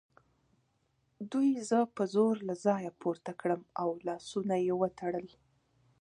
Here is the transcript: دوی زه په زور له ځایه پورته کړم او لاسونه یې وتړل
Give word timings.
دوی 1.31 1.49
زه 1.69 1.79
په 1.95 2.03
زور 2.13 2.35
له 2.49 2.55
ځایه 2.65 2.91
پورته 3.01 3.31
کړم 3.41 3.61
او 3.81 3.89
لاسونه 4.07 4.55
یې 4.65 4.73
وتړل 4.81 5.27